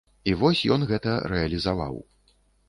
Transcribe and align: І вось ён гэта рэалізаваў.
І 0.29 0.31
вось 0.43 0.63
ён 0.75 0.85
гэта 0.91 1.13
рэалізаваў. 1.33 2.01